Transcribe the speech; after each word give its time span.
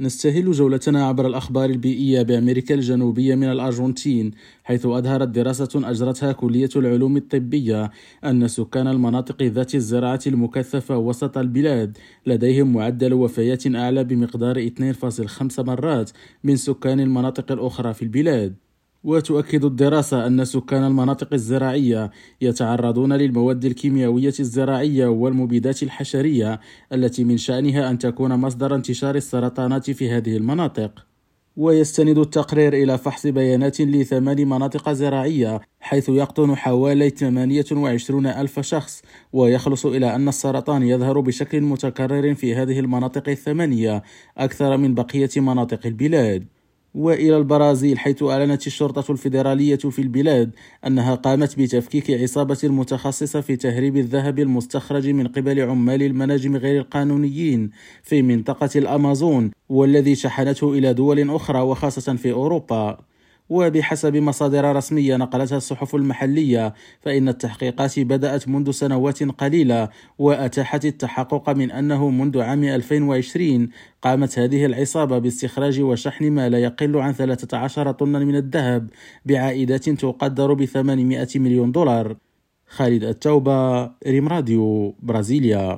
نستهل 0.00 0.52
جولتنا 0.52 1.06
عبر 1.06 1.26
الأخبار 1.26 1.70
البيئية 1.70 2.22
بأمريكا 2.22 2.74
الجنوبية 2.74 3.34
من 3.34 3.52
الأرجنتين 3.52 4.30
حيث 4.64 4.86
أظهرت 4.86 5.28
دراسة 5.28 5.68
أجرتها 5.74 6.32
كلية 6.32 6.68
العلوم 6.76 7.16
الطبية 7.16 7.90
أن 8.24 8.48
سكان 8.48 8.88
المناطق 8.88 9.42
ذات 9.42 9.74
الزراعة 9.74 10.20
المكثفة 10.26 10.98
وسط 10.98 11.38
البلاد 11.38 11.98
لديهم 12.26 12.72
معدل 12.72 13.14
وفيات 13.14 13.66
أعلى 13.66 14.04
بمقدار 14.04 14.68
2.5 14.68 15.60
مرات 15.60 16.10
من 16.44 16.56
سكان 16.56 17.00
المناطق 17.00 17.52
الأخرى 17.52 17.94
في 17.94 18.02
البلاد. 18.02 18.67
وتؤكد 19.04 19.64
الدراسة 19.64 20.26
أن 20.26 20.44
سكان 20.44 20.84
المناطق 20.84 21.32
الزراعية 21.32 22.10
يتعرضون 22.40 23.12
للمواد 23.12 23.64
الكيميائية 23.64 24.34
الزراعية 24.40 25.06
والمبيدات 25.06 25.82
الحشرية 25.82 26.60
التي 26.92 27.24
من 27.24 27.36
شأنها 27.36 27.90
أن 27.90 27.98
تكون 27.98 28.36
مصدر 28.36 28.74
انتشار 28.74 29.14
السرطانات 29.14 29.90
في 29.90 30.10
هذه 30.10 30.36
المناطق. 30.36 31.08
ويستند 31.56 32.18
التقرير 32.18 32.72
إلى 32.74 32.98
فحص 32.98 33.26
بيانات 33.26 33.80
لثمان 33.80 34.48
مناطق 34.48 34.92
زراعية 34.92 35.60
حيث 35.80 36.08
يقطن 36.08 36.56
حوالي 36.56 37.10
28 37.10 38.26
ألف 38.26 38.60
شخص 38.60 39.02
ويخلص 39.32 39.86
إلى 39.86 40.14
أن 40.14 40.28
السرطان 40.28 40.82
يظهر 40.82 41.20
بشكل 41.20 41.60
متكرر 41.60 42.34
في 42.34 42.54
هذه 42.54 42.80
المناطق 42.80 43.28
الثمانية 43.28 44.02
أكثر 44.36 44.76
من 44.76 44.94
بقية 44.94 45.30
مناطق 45.36 45.86
البلاد 45.86 46.46
وإلى 46.94 47.36
البرازيل 47.36 47.98
حيث 47.98 48.22
أعلنت 48.22 48.66
الشرطة 48.66 49.12
الفيدرالية 49.12 49.76
في 49.76 50.02
البلاد 50.02 50.50
أنها 50.86 51.14
قامت 51.14 51.58
بتفكيك 51.58 52.10
عصابة 52.10 52.58
متخصصة 52.64 53.40
في 53.40 53.56
تهريب 53.56 53.96
الذهب 53.96 54.38
المستخرج 54.38 55.08
من 55.08 55.26
قبل 55.26 55.60
عمال 55.60 56.02
المناجم 56.02 56.56
غير 56.56 56.80
القانونيين 56.80 57.70
في 58.02 58.22
منطقة 58.22 58.70
الأمازون 58.76 59.50
والذي 59.68 60.14
شحنته 60.14 60.72
إلى 60.72 60.94
دول 60.94 61.30
أخرى 61.30 61.60
وخاصة 61.60 62.16
في 62.16 62.32
أوروبا. 62.32 62.98
وبحسب 63.48 64.16
مصادر 64.16 64.76
رسمية 64.76 65.16
نقلتها 65.16 65.56
الصحف 65.56 65.94
المحلية 65.94 66.74
فإن 67.00 67.28
التحقيقات 67.28 68.00
بدأت 68.00 68.48
منذ 68.48 68.70
سنوات 68.70 69.22
قليلة 69.22 69.88
وأتاحت 70.18 70.84
التحقق 70.84 71.50
من 71.50 71.70
أنه 71.70 72.10
منذ 72.10 72.40
عام 72.40 72.64
2020 72.64 73.68
قامت 74.02 74.38
هذه 74.38 74.64
العصابة 74.64 75.18
باستخراج 75.18 75.80
وشحن 75.80 76.30
ما 76.30 76.48
لا 76.48 76.58
يقل 76.58 76.96
عن 76.96 77.12
13 77.12 77.92
طنا 77.92 78.18
من 78.18 78.36
الذهب 78.36 78.90
بعائدات 79.26 79.90
تقدر 79.90 80.52
ب 80.52 80.64
800 80.64 81.28
مليون 81.36 81.72
دولار. 81.72 82.16
خالد 82.68 83.04
التوبة 83.04 83.90
ريم 84.06 84.28
راديو 84.28 84.94
برازيليا. 85.02 85.76